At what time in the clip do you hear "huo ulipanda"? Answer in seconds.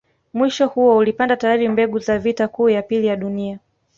0.67-1.37